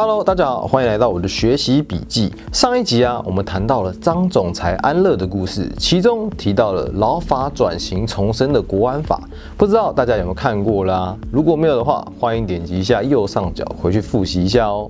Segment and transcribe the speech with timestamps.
[0.00, 2.32] Hello，大家好，欢迎来到我的学习笔记。
[2.52, 9.20] 上一集啊，我们谈到了张总裁安乐的故事，其中提到了老法转型重生的国安法，
[9.56, 11.16] 不知道大家有没有看过啦？
[11.32, 14.88] 如果没有的话，欢迎点击一下右上角回去复习一下哦。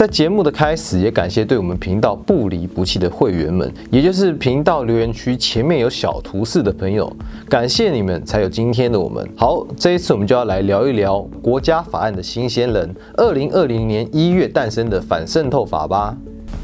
[0.00, 7.14] 在节目的开始，也感谢对我们频道不离不弃的会员们，也就是频道留言区前面有小图示的朋友，
[7.50, 9.28] 感谢你们才有今天的我们。
[9.36, 16.16] 好，这一次我们就要来聊一聊国家法案的新鲜人，二零二零年一月诞生的反渗透法吧。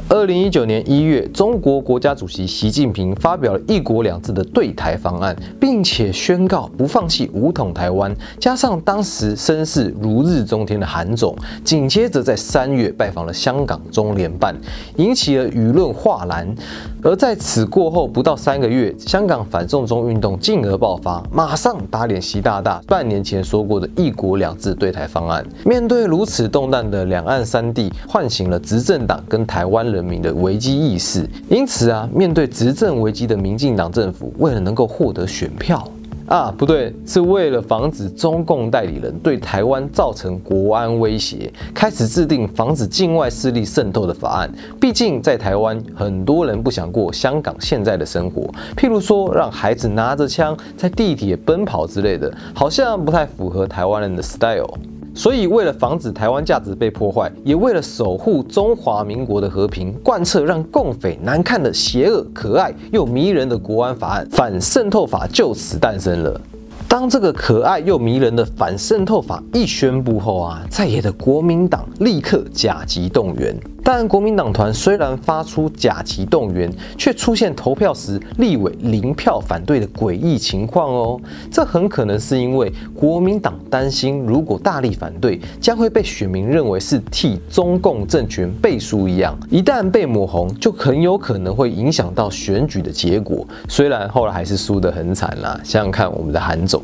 [0.08, 8.14] 二零一九年一月，中国国家主席习近平发表了一国两制的对台方案，并且宣告不放弃武统台湾。
[8.38, 14.56] 加上当时声势如日中天的韩总，紧接着在三月拜访了香港中联办，
[14.96, 16.54] 引起了舆论哗然。
[17.02, 25.44] 而在此过后不到三个月，香港反送中运动进而爆发，马上打脸习大大半年前说过的一国两制对台方案。
[25.64, 29.86] 面对如此动荡的两岸三地，唤醒了执政党跟台湾湾。
[29.86, 35.88] 人民的危机意识，因此啊，面对执政危机的民进党政府，为了能够获得选票
[36.26, 44.50] 啊，不对，是为了防止中共代理人对台湾造成国安威胁，开始制定防止境外势力渗透的法案。
[44.80, 54.68] 毕竟在台湾，很多人不想过香港现在的生活，譬如说让孩子拿着枪在地铁奔跑之类的，好像不太符合台湾人的 style。
[55.16, 66.38] 所以，为了防止台湾价值被破坏，也为了守护中华民国的和平，贯彻让共匪难看的邪恶、可爱又迷人的国安法案——反渗透法就此诞生了。
[66.86, 73.58] 当这个可爱又迷人的反渗透法一宣布后啊，在野的国民党立刻甲级动员。
[73.88, 81.20] 但国民党团虽然发出假旗动员，却出现投票时立委零票反对的诡异情况哦。
[81.52, 93.46] 这很可能是因为国民党担心，如果大力反对，将会被选民认为是替中共政权背书一样，一旦被抹红，就很有可能会影响到选举的结果。
[93.68, 96.82] 虽然后来还是输得很惨啦，想想看我们的韩总。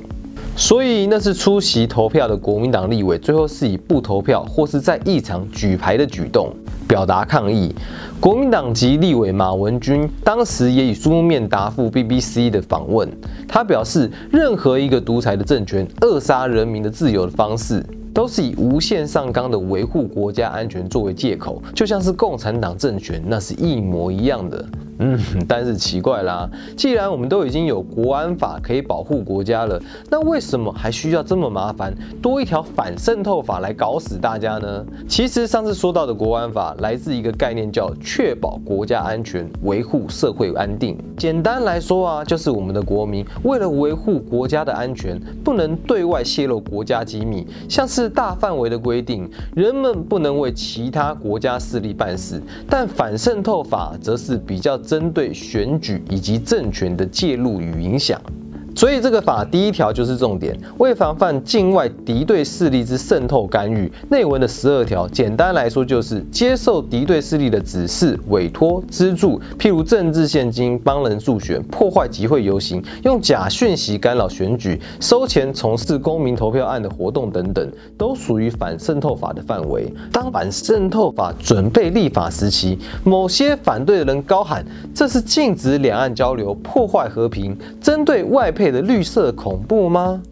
[0.55, 6.53] 所以那次出席投票的国民党立委，最后是以不投票或是在议场举牌的举动。
[6.87, 7.75] 表达抗议，
[8.21, 13.09] 国民党籍立委马文君当时也以书面答复 BBC 的访问，
[13.49, 17.83] 他表示，任何一个独裁的政权扼杀人民的自由的方式。
[18.15, 24.63] 都是以无限上纲的维护国家安全作为借口，就像是共产党政权，那是一模一样的。
[24.99, 31.93] 嗯，但是奇怪啦，既然我们都已经有国安法可以保护国家了，那为什么还需要这么麻烦，
[32.23, 34.87] 多一条反渗透法来搞死大家呢？
[35.09, 40.97] 其实上次说到的国安法来自一个概念，叫确保国家安全，维护社会安定。
[41.17, 48.13] 简单来说啊，就是我们的国民为了维护国家的安全，不能对外泄露国家机密，像是。
[48.13, 49.27] 大范围的规定，
[49.57, 58.21] 人们不能为其他国家势力办事，但反渗透法则是比较针对选举以及政权的介入与影响。
[58.75, 63.91] 所以这个法第一条就是重点，为防范境外敌对势力之渗透干预。
[64.09, 79.93] 内文的十二条，简单来说就是接受敌对势力的指示、委托、资助，譬如政治现金、帮人助选、破坏集会游行、用假讯息干扰选举、收钱从事公民投票案的活动等等，都属于反渗透法的范围。
[80.11, 88.51] 当反渗透法准备立法时期，某些反对的人高喊这是禁止两岸交流、破坏和平，针对外。
[88.63, 90.23] 配的绿色恐怖吗？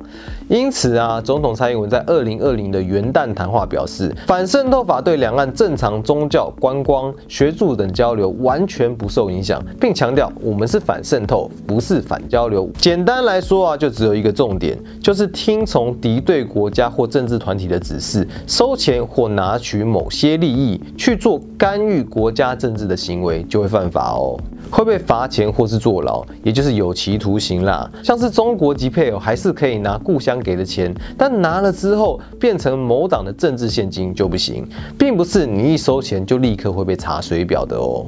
[0.47, 12.71] 因此啊，总统蔡英文在二零二零的元旦谈话表示，反渗透法对两岸正常宗教、观光、学术等交流完全不受影响，并强调我们是反渗透，不是反交流。
[12.79, 24.39] 简单来说啊，就只有一个重点，就是听从敌对国家或政治团体的指示，收钱或拿取某些利益去做干预国家政治的行为，就会犯法哦，
[24.71, 27.91] 会被罚钱或是坐牢，也就是有期徒刑啦。
[28.03, 30.31] 像是中国籍配偶还是可以拿故乡。
[30.41, 34.67] 给的钱，但拿了之后变成某党的政治现金就不行，
[34.97, 38.07] 并不是你一收钱就立刻会被查水表的哦。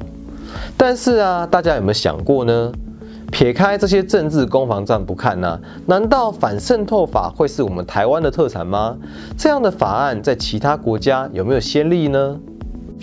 [0.75, 2.71] 但是啊，大家有没有想过呢？
[3.29, 8.95] 撇开这些政治攻防战不看呢，难道反渗透法会是我们台湾的特产吗？
[9.37, 12.39] 这样的法案在其他国家有没有先例呢？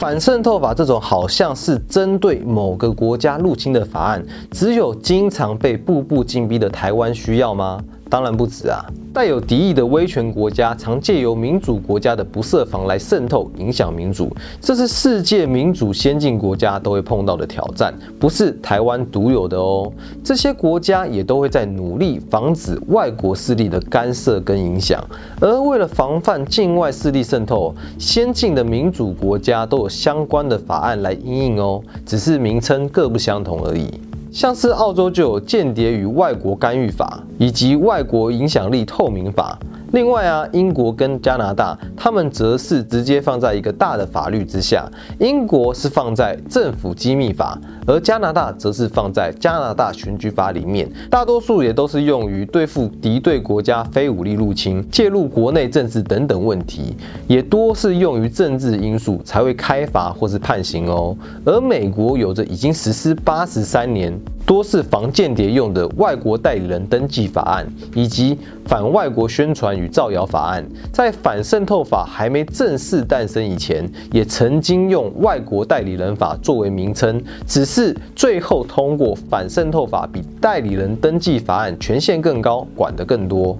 [0.00, 7.79] 反渗透法这种好像是针对某个国家入侵的法案，只有经常被步步紧逼的台湾需要吗？
[8.10, 8.84] 当然不止啊。
[9.12, 14.30] 带有敌意的威权国家常借由民主国家的不设防来渗透影响民主，
[14.60, 19.92] 这是世界民主先进国家都会碰到的挑战，不是台湾独有的哦。
[20.22, 25.04] 这些国家也都会在努力防止外国势力的干涉跟影响，
[25.40, 33.90] 而为了防范境外势力渗透，先进的民主国家都有相关的法案来应应哦，只是名称各不相同而已。
[34.32, 39.59] 像是澳洲就有间谍与外国干预法，以及外国影响力透明法。
[39.92, 44.88] 另外啊，英国跟加拿大，他们则是直接放在一个大的法律之下。
[45.19, 50.88] 英国是放在政府机密法，而加拿大则是放在加拿大选举法里面。
[51.10, 56.96] 大多数也都是用于对付敌对国家非武力入侵、介入国内政治等等问题，
[57.26, 61.16] 也多是用于政治因素才会开罚或是判刑哦。
[61.44, 64.16] 而美国有着已经实施八十三年。
[64.46, 67.64] 多是防间谍用的外国代理人登记法案，
[67.94, 68.36] 以及
[68.70, 83.58] 反外国宣传与造谣法案，在反渗透法还没正式诞生以前，也曾经用外国代理人法作为名称，只是最后通过反渗透法比代理人登记法案权限更高，管得更多。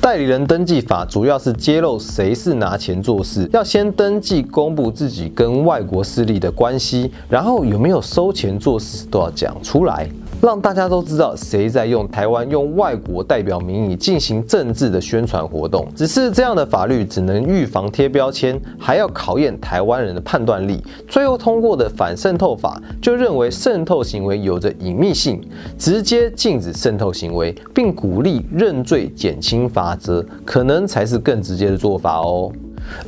[0.00, 10.08] 代理人登记法主要是揭露谁是拿钱做事，要先登记公布自己跟外国势力的关系，然后有没有收钱做事都要讲出来。
[10.42, 15.86] 让大家都知道谁在用台湾用外国代表名义进行政治的宣传活动。
[15.94, 20.82] 只是这样的法律只能预防贴标签，还要考验台湾人的判断力。
[21.06, 25.40] 最后通过的反渗透法就认为渗透行为有着隐秘性，
[25.78, 32.50] 直接禁止渗透行为，并鼓励认罪减轻罚则，可能才是更直接的做法哦。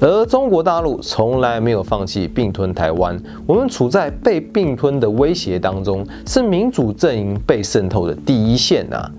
[0.01, 9.11] 而中国大陆从来没有放弃并吞台湾，我们处在被并吞的威胁当中，是民主阵营被渗透的第一线啊！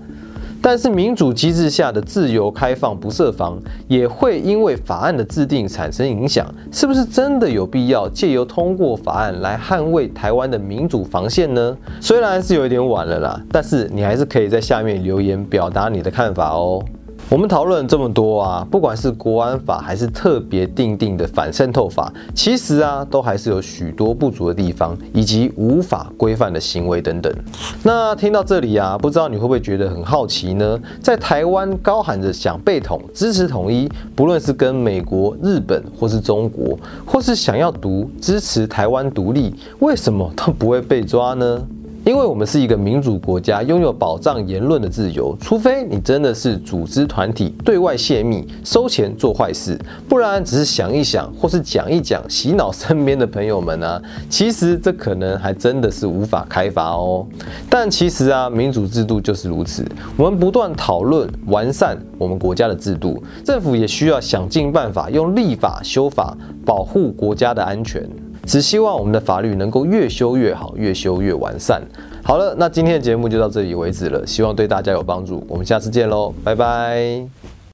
[0.62, 3.56] 但是民主机制下的自由开放不设防，
[3.86, 6.44] 也会因为法案的制定产生影响。
[6.72, 11.76] 是不是真的有必要借由通过法案来捍卫台湾的民主防线呢？
[12.00, 16.82] 虽然是有一点晚了啦，但是你还是可以在下面留言表达你的看法哦。
[17.28, 27.34] 我们讨论这么多啊，不管是国安法还是特别定定的反渗透法，其实啊，都还是有许多不足的地方，以及无法规范的行为等等。
[27.82, 30.78] 那听到这里啊，不知道你会不会觉得很好奇呢？
[31.02, 41.60] 在台湾高喊着想被统、支持统一，不论是跟美国、日本或是中国，或是想要独支持台湾独立，为什么都不会被抓呢？
[42.06, 49.76] 因为我们是一个民主国家，拥有保障言论的自由，除非你真的是组织团体对外泄密、收钱做坏事，
[50.08, 54.00] 不然只是想一想或是讲一讲，洗脑身边的朋友们啊，
[54.30, 57.26] 其实这可能还真的是无法开发哦。
[57.68, 59.84] 但其实啊，民主制度就是如此，
[60.16, 68.08] 我们不断讨论完善我们国家的制度，政府也需要想尽办法用立法修法，保护国家的安全。
[68.46, 71.82] 只希望我们的法律能够越修越好，越修越完善。
[72.22, 75.44] 好了，那今天的节目就到这里为止了，希望对大家有帮助。
[75.48, 77.45] 我们下次见喽，拜拜。